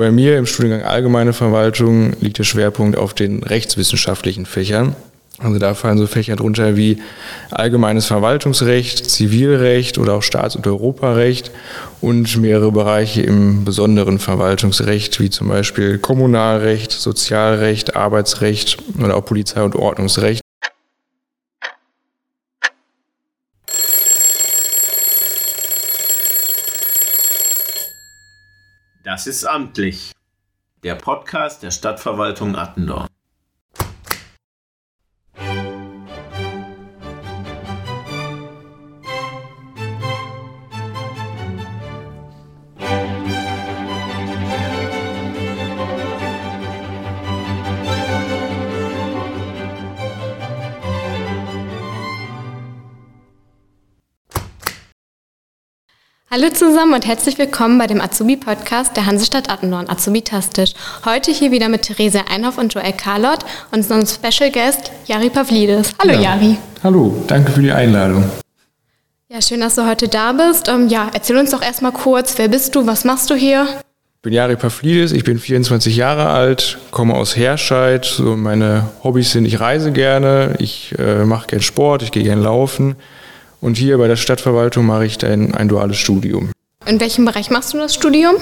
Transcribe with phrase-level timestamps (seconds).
[0.00, 4.96] Bei mir im Studiengang Allgemeine Verwaltung liegt der Schwerpunkt auf den rechtswissenschaftlichen Fächern.
[5.38, 7.02] Also da fallen so Fächer drunter wie
[7.50, 11.50] allgemeines Verwaltungsrecht, Zivilrecht oder auch Staats- und Europarecht
[12.00, 19.62] und mehrere Bereiche im besonderen Verwaltungsrecht, wie zum Beispiel Kommunalrecht, Sozialrecht, Arbeitsrecht oder auch Polizei-
[19.62, 20.39] und Ordnungsrecht.
[29.10, 30.12] Das ist amtlich.
[30.84, 33.09] Der Podcast der Stadtverwaltung Attendorn.
[56.32, 60.74] Hallo zusammen und herzlich willkommen bei dem Azubi-Podcast der Hansestadt Attendorn, Azubi-Tastisch.
[61.04, 63.40] Heute hier wieder mit Therese Einhoff und Joel Carlott
[63.72, 65.92] und unserem Special Guest Jari Pavlidis.
[66.00, 66.36] Hallo ja.
[66.36, 66.56] Jari.
[66.84, 68.30] Hallo, danke für die Einladung.
[69.28, 70.68] Ja, schön, dass du heute da bist.
[70.68, 73.66] Ähm, ja, erzähl uns doch erstmal kurz, wer bist du, was machst du hier?
[74.18, 78.04] Ich bin Jari Pavlidis, ich bin 24 Jahre alt, komme aus Herscheid.
[78.04, 82.40] So meine Hobbys sind, ich reise gerne, ich äh, mache gern Sport, ich gehe gern
[82.40, 82.94] laufen.
[83.60, 86.50] Und hier bei der Stadtverwaltung mache ich dann ein duales Studium.
[86.86, 88.36] In welchem Bereich machst du das Studium?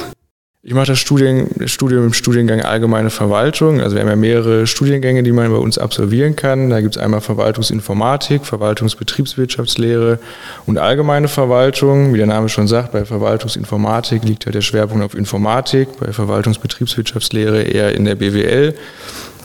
[0.61, 3.81] Ich mache das Studium, Studium im Studiengang Allgemeine Verwaltung.
[3.81, 6.69] Also wir haben ja mehrere Studiengänge, die man bei uns absolvieren kann.
[6.69, 10.19] Da gibt es einmal Verwaltungsinformatik, Verwaltungsbetriebswirtschaftslehre
[10.67, 12.13] und Allgemeine Verwaltung.
[12.13, 17.63] Wie der Name schon sagt, bei Verwaltungsinformatik liegt ja der Schwerpunkt auf Informatik, bei Verwaltungsbetriebswirtschaftslehre
[17.63, 18.75] eher in der BWL.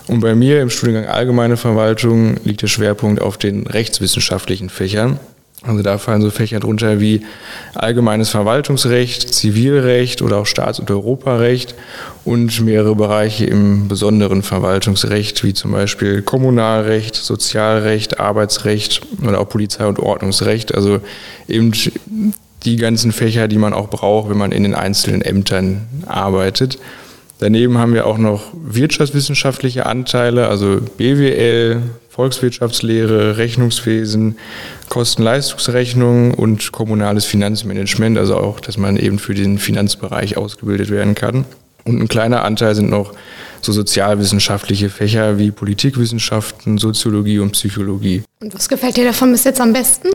[0.07, 5.19] Und bei mir im Studiengang Allgemeine Verwaltung liegt der Schwerpunkt auf den rechtswissenschaftlichen Fächern.
[5.65, 7.25] Also da fallen so Fächer drunter wie
[7.73, 11.73] allgemeines Verwaltungsrecht, Zivilrecht oder auch Staats- und Europarecht
[12.25, 19.87] und mehrere Bereiche im besonderen Verwaltungsrecht, wie zum Beispiel Kommunalrecht, Sozialrecht, Arbeitsrecht oder auch Polizei-
[19.87, 20.75] und Ordnungsrecht.
[20.75, 20.99] Also
[21.47, 21.71] eben
[22.65, 26.77] die ganzen Fächer, die man auch braucht, wenn man in den einzelnen Ämtern arbeitet.
[27.43, 34.37] Daneben haben wir auch noch wirtschaftswissenschaftliche Anteile, also BWL, Volkswirtschaftslehre, Rechnungswesen,
[34.87, 41.43] Kosten-Leistungsrechnung und kommunales Finanzmanagement, also auch, dass man eben für den Finanzbereich ausgebildet werden kann.
[41.83, 43.11] Und ein kleiner Anteil sind noch
[43.59, 48.23] so sozialwissenschaftliche Fächer wie Politikwissenschaften, Soziologie und Psychologie.
[48.39, 50.12] Und was gefällt dir davon bis jetzt am besten?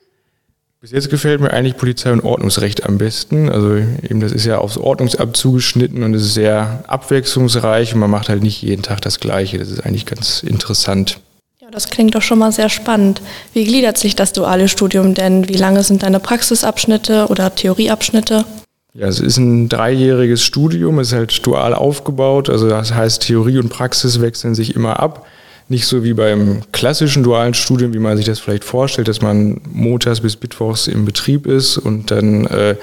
[0.81, 3.49] Bis jetzt gefällt mir eigentlich Polizei- und Ordnungsrecht am besten.
[3.49, 8.11] Also eben das ist ja aufs Ordnungsamt zugeschnitten und es ist sehr abwechslungsreich und man
[8.11, 9.59] macht halt nicht jeden Tag das Gleiche.
[9.59, 11.19] Das ist eigentlich ganz interessant.
[11.61, 13.21] Ja, das klingt doch schon mal sehr spannend.
[13.55, 15.49] Wie gliedert sich das duale Studium denn?
[15.49, 18.45] Wie lange sind deine Praxisabschnitte oder Theorieabschnitte?
[18.95, 22.49] Ja, es ist ein dreijähriges Studium, es ist halt dual aufgebaut.
[22.49, 25.27] Also das heißt, Theorie und Praxis wechseln sich immer ab.
[25.70, 29.60] Nicht so wie beim klassischen dualen Studium, wie man sich das vielleicht vorstellt, dass man
[29.70, 32.76] montags bis mittwochs im Betrieb ist und dann äh,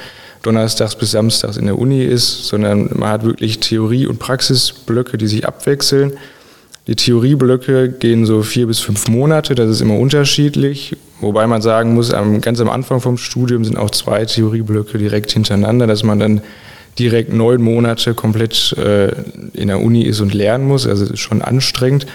[0.44, 5.28] donnerstags bis samstags in der Uni ist, sondern man hat wirklich Theorie- und Praxisblöcke, die
[5.28, 6.13] sich abwechseln.
[6.88, 10.96] Die Theorieblöcke gehen so vier bis fünf Monate, das ist immer unterschiedlich.
[11.19, 15.88] Wobei man sagen muss, ganz am Anfang vom Studium sind auch zwei Theorieblöcke direkt hintereinander,
[15.88, 16.41] dass man dann
[17.00, 19.12] direkt neun Monate komplett äh,
[19.53, 20.85] in der Uni ist und lernen muss.
[20.85, 22.06] Also es ist schon anstrengend.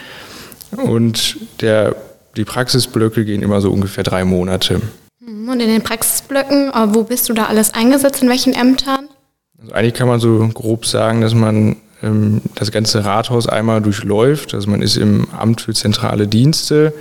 [0.77, 1.97] Und der,
[2.37, 4.81] die Praxisblöcke gehen immer so ungefähr drei Monate.
[5.21, 9.09] Und in den Praxisblöcken, äh, wo bist du da alles eingesetzt, in welchen Ämtern?
[9.61, 14.55] Also eigentlich kann man so grob sagen, dass man ähm, das ganze Rathaus einmal durchläuft.
[14.55, 16.93] Also man ist im Amt für zentrale Dienste,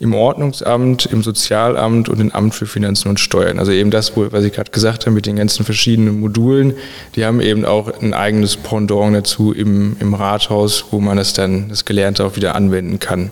[0.00, 3.58] im Ordnungsamt, im Sozialamt und im Amt für Finanzen und Steuern.
[3.58, 6.74] Also eben das, was ich gerade gesagt habe mit den ganzen verschiedenen Modulen,
[7.16, 11.68] die haben eben auch ein eigenes Pendant dazu im, im Rathaus, wo man das dann,
[11.68, 13.30] das Gelernte auch wieder anwenden kann.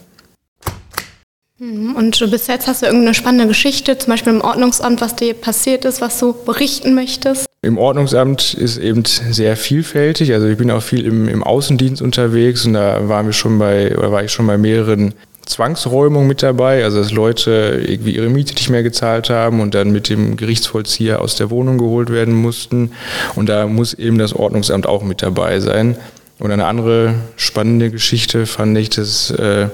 [1.63, 5.35] Hm, und bis jetzt hast du irgendeine spannende Geschichte, zum Beispiel im Ordnungsamt, was dir
[5.35, 7.47] passiert ist, was du berichten möchtest?
[7.63, 10.33] Im Ordnungsamt ist eben sehr vielfältig.
[10.33, 13.97] Also ich bin auch viel im, im Außendienst unterwegs und da waren wir schon bei,
[13.97, 15.15] oder war ich schon bei mehreren
[15.47, 19.91] Zwangsräumungen mit dabei, also dass Leute irgendwie ihre Miete nicht mehr gezahlt haben und dann
[19.91, 22.93] mit dem Gerichtsvollzieher aus der Wohnung geholt werden mussten.
[23.35, 25.97] Und da muss eben das Ordnungsamt auch mit dabei sein.
[26.39, 29.69] Und eine andere spannende Geschichte fand ich, dass äh,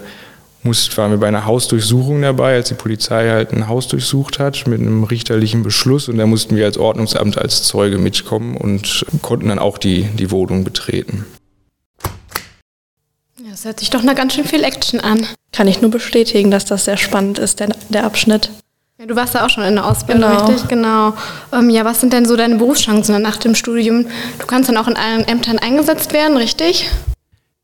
[0.62, 4.66] mussten, waren wir bei einer Hausdurchsuchung dabei, als die Polizei halt ein Haus durchsucht hat
[4.66, 9.48] mit einem richterlichen Beschluss und da mussten wir als Ordnungsamt als Zeuge mitkommen und konnten
[9.48, 11.24] dann auch die, die Wohnung betreten.
[13.50, 15.26] Das hört sich doch nach ganz schön viel Action an.
[15.58, 18.48] Kann ich nur bestätigen, dass das sehr spannend ist, der, der Abschnitt.
[18.96, 20.46] Ja, du warst ja auch schon in der Ausbildung, Genau.
[20.46, 20.68] richtig?
[20.68, 21.14] Genau.
[21.52, 24.06] Ähm, ja, was sind denn so deine Berufschancen nach dem Studium?
[24.38, 26.88] Du kannst dann auch in allen Ämtern eingesetzt werden, richtig?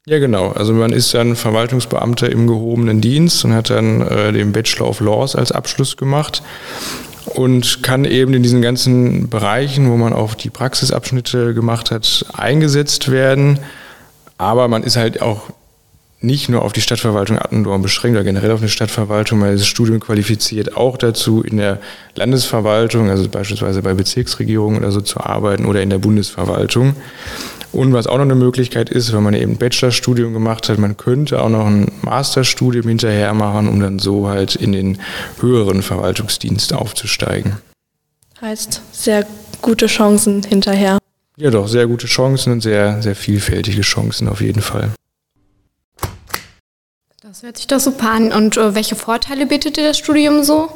[0.07, 0.49] Ja, genau.
[0.49, 4.99] Also man ist dann Verwaltungsbeamter im gehobenen Dienst und hat dann äh, den Bachelor of
[4.99, 6.43] Laws als Abschluss gemacht
[7.27, 13.13] und kann eben in diesen ganzen Bereichen, wo man auch die Praxisabschnitte gemacht hat, eingesetzt
[13.13, 13.61] werden.
[14.37, 15.43] Aber man ist halt auch
[16.25, 20.01] nicht nur auf die Stadtverwaltung Attendorn beschränkt oder generell auf eine Stadtverwaltung, weil das Studium
[20.01, 21.81] qualifiziert auch dazu, in der
[22.15, 26.97] Landesverwaltung, also beispielsweise bei Bezirksregierungen oder so zu arbeiten oder in der Bundesverwaltung.
[27.73, 30.97] Und was auch noch eine Möglichkeit ist, wenn man eben ein Bachelorstudium gemacht hat, man
[30.97, 34.99] könnte auch noch ein Masterstudium hinterher machen, um dann so halt in den
[35.41, 37.57] höheren Verwaltungsdienst aufzusteigen.
[38.41, 39.27] Heißt, sehr
[39.61, 40.99] gute Chancen hinterher.
[41.37, 44.91] Ja, doch, sehr gute Chancen und sehr, sehr vielfältige Chancen auf jeden Fall.
[47.27, 48.33] Das hört sich doch super an.
[48.33, 50.69] Und äh, welche Vorteile bietet dir das Studium so?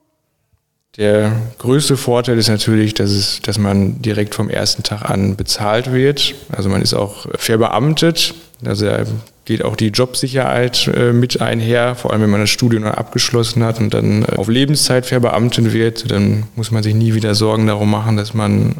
[0.96, 5.92] Der größte Vorteil ist natürlich, dass, es, dass man direkt vom ersten Tag an bezahlt
[5.92, 6.34] wird.
[6.50, 8.32] Also man ist auch verbeamtet.
[8.64, 9.04] Also da
[9.44, 13.62] geht auch die Jobsicherheit äh, mit einher, vor allem wenn man das Studium dann abgeschlossen
[13.62, 16.10] hat und dann äh, auf Lebenszeit verbeamtet wird.
[16.10, 18.76] Dann muss man sich nie wieder Sorgen darum machen, dass man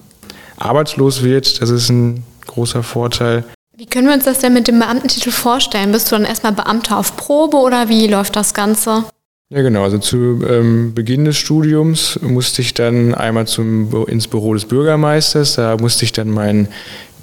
[0.56, 1.60] arbeitslos wird.
[1.60, 3.44] Das ist ein großer Vorteil.
[3.78, 5.92] Wie können wir uns das denn mit dem Beamtentitel vorstellen?
[5.92, 9.04] Bist du dann erstmal Beamter auf Probe oder wie läuft das Ganze?
[9.50, 9.84] Ja, genau.
[9.84, 15.54] Also zu ähm, Beginn des Studiums musste ich dann einmal zum, ins Büro des Bürgermeisters.
[15.54, 16.66] Da musste ich dann meinen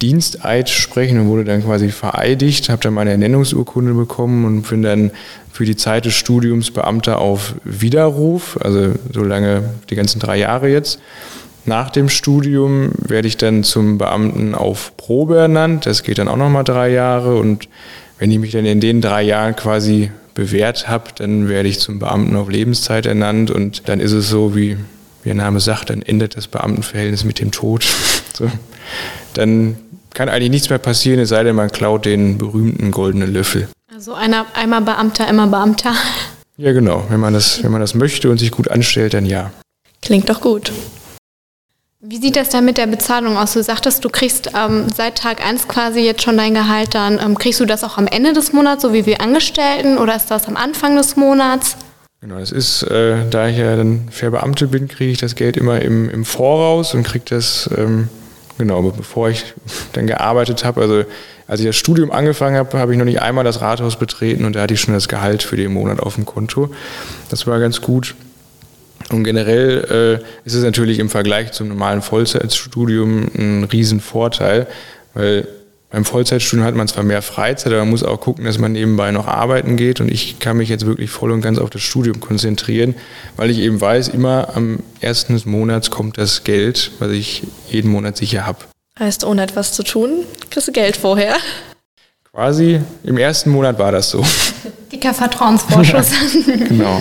[0.00, 5.10] Diensteid sprechen und wurde dann quasi vereidigt, habe dann meine Ernennungsurkunde bekommen und bin dann
[5.52, 10.70] für die Zeit des Studiums Beamter auf Widerruf, also so lange, die ganzen drei Jahre
[10.70, 11.00] jetzt.
[11.66, 15.84] Nach dem Studium werde ich dann zum Beamten auf Probe ernannt.
[15.84, 17.36] Das geht dann auch nochmal drei Jahre.
[17.36, 17.68] Und
[18.18, 21.98] wenn ich mich dann in den drei Jahren quasi bewährt habe, dann werde ich zum
[21.98, 23.50] Beamten auf Lebenszeit ernannt.
[23.50, 24.76] Und dann ist es so, wie,
[25.24, 27.86] der Name sagt, dann endet das Beamtenverhältnis mit dem Tod.
[28.36, 28.50] So.
[29.32, 29.76] Dann
[30.12, 33.66] kann eigentlich nichts mehr passieren, es sei denn, man klaut den berühmten goldenen Löffel.
[33.90, 35.94] Also einer, einmal Beamter, immer Beamter.
[36.58, 37.06] Ja, genau.
[37.08, 39.52] Wenn man, das, wenn man das möchte und sich gut anstellt, dann ja.
[40.02, 40.70] Klingt doch gut.
[42.08, 43.54] Wie sieht das dann mit der Bezahlung aus?
[43.54, 47.18] Du sagtest, du kriegst ähm, seit Tag 1 quasi jetzt schon dein Gehalt dann.
[47.18, 50.30] Ähm, kriegst du das auch am Ende des Monats, so wie wir Angestellten, oder ist
[50.30, 51.76] das am Anfang des Monats?
[52.20, 55.82] Genau, das ist, äh, da ich ja dann Verbeamtet bin, kriege ich das Geld immer
[55.82, 58.08] im, im Voraus und kriege das, ähm,
[58.56, 59.54] genau, bevor ich
[59.94, 60.82] dann gearbeitet habe.
[60.82, 61.04] Also
[61.48, 64.54] als ich das Studium angefangen habe, habe ich noch nicht einmal das Rathaus betreten und
[64.54, 66.70] da hatte ich schon das Gehalt für den Monat auf dem Konto.
[67.30, 68.14] Das war ganz gut.
[69.10, 74.66] Und generell äh, ist es natürlich im Vergleich zum normalen Vollzeitstudium ein Riesenvorteil,
[75.14, 75.46] weil
[75.90, 79.12] beim Vollzeitstudium hat man zwar mehr Freizeit, aber man muss auch gucken, dass man nebenbei
[79.12, 80.00] noch arbeiten geht.
[80.00, 82.94] Und ich kann mich jetzt wirklich voll und ganz auf das Studium konzentrieren,
[83.36, 87.90] weil ich eben weiß, immer am ersten des Monats kommt das Geld, was ich jeden
[87.90, 88.58] Monat sicher habe.
[88.98, 91.36] Heißt, ohne etwas zu tun, kriegst du Geld vorher.
[92.32, 94.24] Quasi im ersten Monat war das so.
[94.90, 96.10] Dicker Vertrauensvorschuss.
[96.68, 97.00] genau.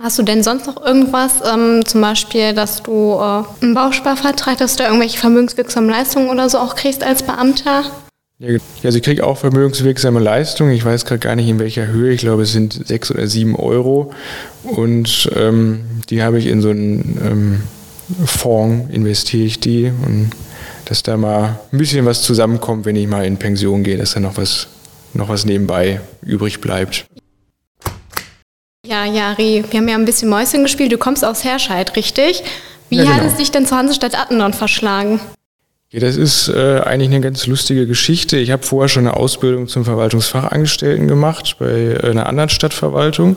[0.00, 4.76] Hast du denn sonst noch irgendwas, ähm, zum Beispiel, dass du äh, einen Bausparvertrag, dass
[4.76, 7.84] du da irgendwelche vermögenswirksamen Leistungen oder so auch kriegst als Beamter?
[8.38, 10.70] Ja, also ich kriege auch vermögenswirksame Leistungen.
[10.70, 12.12] Ich weiß gerade gar nicht in welcher Höhe.
[12.12, 14.12] Ich glaube, es sind sechs oder sieben Euro.
[14.62, 17.62] Und ähm, die habe ich in so einen ähm,
[18.24, 19.90] Fonds, investiere ich die.
[20.06, 20.30] Und
[20.84, 24.20] dass da mal ein bisschen was zusammenkommt, wenn ich mal in Pension gehe, dass da
[24.20, 24.68] noch was,
[25.12, 27.06] noch was nebenbei übrig bleibt.
[28.88, 30.90] Ja, Jari, wir haben ja ein bisschen Mäuschen gespielt.
[30.90, 32.42] Du kommst aus Herscheid, richtig?
[32.88, 33.16] Wie Ja, genau.
[33.16, 35.20] hat es dich denn zur Hansestadt Attendorn verschlagen?
[35.90, 38.38] Ja, das ist äh, eigentlich eine ganz lustige Geschichte.
[38.38, 43.36] Ich habe vorher schon eine Ausbildung zum Verwaltungsfachangestellten gemacht bei einer anderen Stadtverwaltung.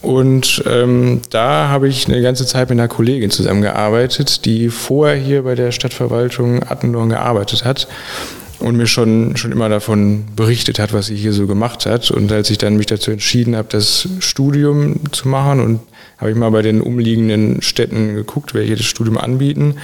[0.00, 5.42] Und ähm, da habe ich eine ganze Zeit mit einer Kollegin zusammengearbeitet, die vorher hier
[5.42, 7.86] bei der Stadtverwaltung Attendorn gearbeitet hat
[8.58, 12.10] und mir schon, schon immer davon berichtet hat, was sie hier so gemacht hat.
[12.10, 15.80] Und als ich dann mich dazu entschieden habe, das Studium zu machen und
[16.18, 19.76] habe ich mal bei den umliegenden Städten geguckt, welche das Studium anbieten.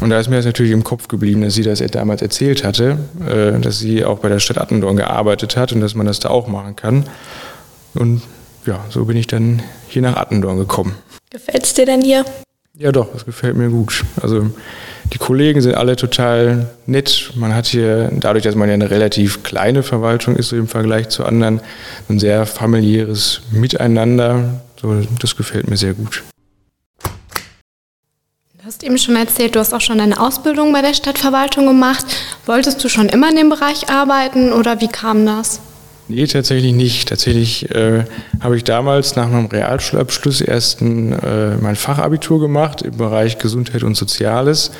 [0.00, 2.98] Und da ist mir das natürlich im Kopf geblieben, dass sie das damals erzählt hatte,
[3.26, 6.28] äh, dass sie auch bei der Stadt Attendorn gearbeitet hat und dass man das da
[6.28, 7.06] auch machen kann.
[7.94, 8.22] Und
[8.66, 10.96] ja, so bin ich dann hier nach Attendorn gekommen.
[11.30, 12.24] Gefällt's dir denn hier?
[12.74, 14.04] Ja, doch, das gefällt mir gut.
[14.20, 14.50] Also
[15.12, 17.32] die Kollegen sind alle total nett.
[17.34, 21.10] Man hat hier, dadurch, dass man ja eine relativ kleine Verwaltung ist, so im Vergleich
[21.10, 21.60] zu anderen,
[22.08, 24.62] ein sehr familiäres Miteinander.
[24.80, 26.22] So, das gefällt mir sehr gut.
[28.58, 32.06] Du hast eben schon erzählt, du hast auch schon eine Ausbildung bei der Stadtverwaltung gemacht.
[32.46, 35.60] Wolltest du schon immer in dem Bereich arbeiten oder wie kam das?
[36.08, 37.08] Nee, tatsächlich nicht.
[37.08, 38.04] Tatsächlich äh,
[38.40, 43.82] habe ich damals nach meinem Realschulabschluss erst ein, äh, mein Fachabitur gemacht im Bereich Gesundheit
[43.82, 44.72] und Soziales.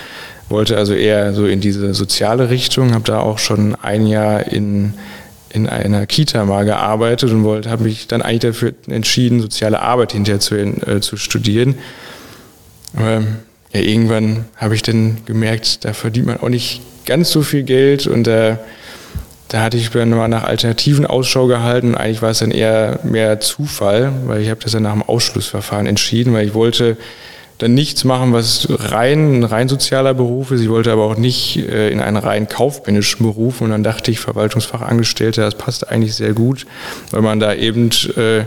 [0.48, 4.94] Wollte also eher so in diese soziale Richtung, habe da auch schon ein Jahr in,
[5.50, 10.12] in einer Kita mal gearbeitet und wollte, habe mich dann eigentlich dafür entschieden, soziale Arbeit
[10.12, 11.76] hinterher zu, äh, zu studieren.
[12.94, 13.22] Aber
[13.72, 18.06] ja, irgendwann habe ich dann gemerkt, da verdient man auch nicht ganz so viel Geld
[18.06, 18.56] und da äh,
[19.52, 21.94] da hatte ich dann mal nach Alternativen Ausschau gehalten.
[21.94, 25.86] Eigentlich war es dann eher mehr Zufall, weil ich habe das dann nach dem Ausschlussverfahren
[25.86, 26.96] entschieden, weil ich wollte
[27.58, 30.62] dann nichts machen, was rein ein rein sozialer Beruf ist.
[30.62, 33.60] Ich wollte aber auch nicht äh, in einen rein kaufmännischen Beruf.
[33.60, 36.64] Und dann dachte ich, Verwaltungsfachangestellter, das passt eigentlich sehr gut,
[37.10, 38.46] weil man da eben äh,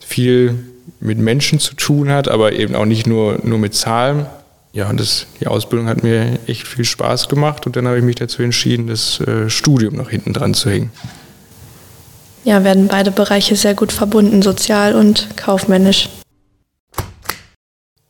[0.00, 0.54] viel
[1.00, 4.26] mit Menschen zu tun hat, aber eben auch nicht nur, nur mit Zahlen
[4.72, 8.04] ja, und das, die Ausbildung hat mir echt viel Spaß gemacht und dann habe ich
[8.04, 10.90] mich dazu entschieden, das äh, Studium noch hinten dran zu hängen.
[12.44, 16.08] Ja, werden beide Bereiche sehr gut verbunden, sozial und kaufmännisch.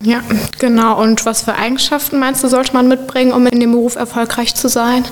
[0.02, 0.22] Ja,
[0.58, 1.00] genau.
[1.00, 4.68] Und was für Eigenschaften meinst du, sollte man mitbringen, um in dem Beruf erfolgreich zu
[4.68, 5.04] sein?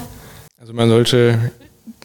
[0.59, 1.53] Also man sollte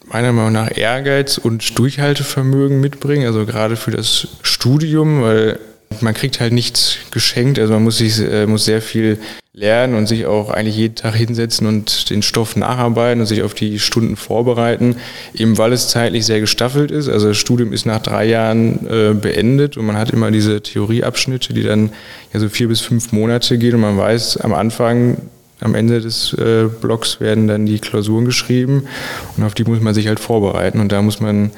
[0.06, 5.60] meiner Meinung nach Ehrgeiz und Durchhaltevermögen mitbringen, also gerade für das Studium, weil
[6.02, 9.20] man kriegt halt nichts geschenkt, also man muss sich äh, muss sehr viel
[9.56, 13.54] lernen und sich auch eigentlich jeden Tag hinsetzen und den Stoff nacharbeiten und sich auf
[13.54, 14.98] die Stunden vorbereiten,
[15.34, 17.08] eben weil es zeitlich sehr gestaffelt ist.
[17.08, 21.54] Also das Studium ist nach drei Jahren äh, beendet und man hat immer diese Theorieabschnitte,
[21.54, 21.92] die dann
[22.34, 25.18] ja so vier bis fünf Monate gehen und man weiß am Anfang,
[25.62, 28.88] am Ende des äh, Blocks werden dann die Klausuren geschrieben
[29.38, 31.52] und auf die muss man sich halt vorbereiten und da muss man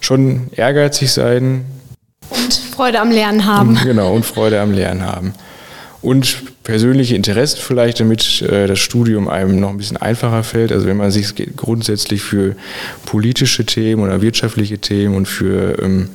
[0.00, 1.64] schon ehrgeizig sein,
[2.30, 3.78] und Freude am Lernen haben.
[3.84, 5.34] Genau, und Freude am Lernen haben.
[6.00, 10.70] Und persönliche Interessen vielleicht, damit äh, das Studium einem noch ein bisschen einfacher fällt.
[10.70, 12.54] Also wenn man sich grundsätzlich für
[13.04, 16.10] politische Themen oder wirtschaftliche Themen und für ähm,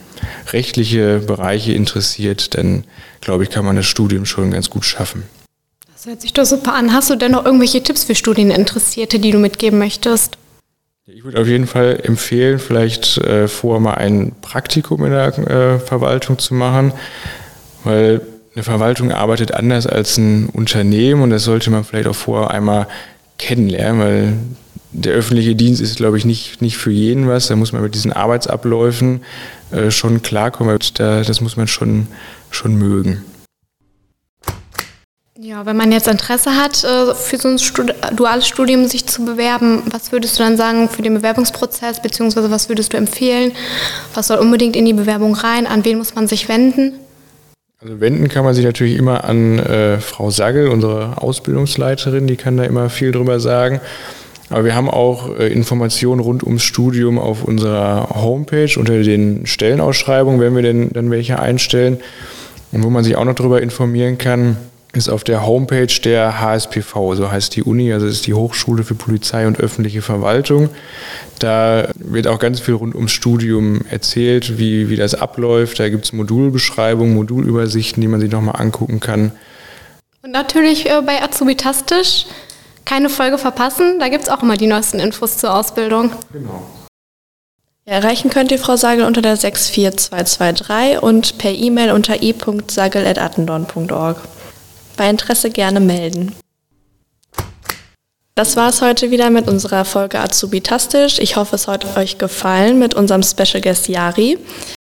[0.51, 2.85] rechtliche Bereiche interessiert, dann
[3.19, 5.23] glaube ich, kann man das Studium schon ganz gut schaffen.
[5.93, 6.93] Das hört sich doch super an.
[6.93, 10.37] Hast du denn noch irgendwelche Tipps für Studieninteressierte, die du mitgeben möchtest?
[11.05, 15.79] Ich würde auf jeden Fall empfehlen, vielleicht äh, vorher mal ein Praktikum in der äh,
[15.79, 16.93] Verwaltung zu machen,
[17.83, 18.21] weil
[18.55, 22.87] eine Verwaltung arbeitet anders als ein Unternehmen und das sollte man vielleicht auch vorher einmal
[23.37, 24.33] kennenlernen, weil
[24.93, 27.47] der öffentliche Dienst ist, glaube ich, nicht, nicht für jeden was.
[27.47, 29.25] Da muss man mit diesen Arbeitsabläufen
[29.71, 30.79] äh, schon klarkommen.
[30.93, 32.07] Da, das muss man schon,
[32.49, 33.25] schon mögen.
[35.45, 37.57] Ja, wenn man jetzt Interesse hat, äh, für so ein
[38.15, 42.69] duales Studium sich zu bewerben, was würdest du dann sagen für den Bewerbungsprozess, beziehungsweise was
[42.69, 43.51] würdest du empfehlen?
[44.13, 45.67] Was soll unbedingt in die Bewerbung rein?
[45.67, 46.93] An wen muss man sich wenden?
[47.81, 52.55] Also wenden kann man sich natürlich immer an äh, Frau Saggel, unsere Ausbildungsleiterin, die kann
[52.55, 53.81] da immer viel drüber sagen.
[54.49, 60.39] Aber wir haben auch äh, Informationen rund ums Studium auf unserer Homepage unter den Stellenausschreibungen,
[60.39, 61.97] wenn wir denn dann welche einstellen.
[62.71, 64.55] Und wo man sich auch noch darüber informieren kann,
[64.95, 68.93] ist auf der Homepage der HSPV, so heißt die Uni, also ist die Hochschule für
[68.93, 70.69] Polizei und öffentliche Verwaltung.
[71.39, 75.79] Da wird auch ganz viel rund ums Studium erzählt, wie, wie das abläuft.
[75.79, 79.31] Da gibt es Modulbeschreibungen, Modulübersichten, die man sich nochmal angucken kann.
[80.21, 82.27] Und natürlich äh, bei Azubitastisch
[82.85, 83.99] keine Folge verpassen.
[83.99, 86.11] Da gibt es auch immer die neuesten Infos zur Ausbildung.
[86.31, 86.63] Genau.
[87.85, 94.17] Ja, erreichen könnt ihr Frau Sagel unter der 64223 und per E-Mail unter e.sagel.attendorn.org
[94.95, 96.33] bei Interesse gerne melden.
[98.35, 101.19] Das war es heute wieder mit unserer Folge Azubitastisch.
[101.19, 104.39] Ich hoffe, es hat euch gefallen mit unserem Special Guest Yari.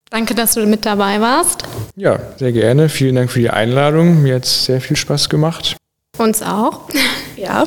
[0.08, 1.64] Danke, dass du mit dabei warst.
[1.96, 2.88] Ja, sehr gerne.
[2.88, 4.22] Vielen Dank für die Einladung.
[4.22, 5.76] Mir hat es sehr viel Spaß gemacht.
[6.18, 6.88] Uns auch.
[7.36, 7.66] Ja,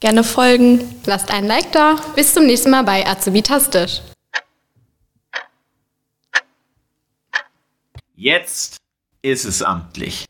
[0.00, 0.80] gerne folgen.
[1.04, 1.96] Lasst ein Like da.
[2.14, 4.00] Bis zum nächsten Mal bei Azubitastisch.
[8.14, 8.78] Jetzt
[9.20, 10.24] ist es amtlich.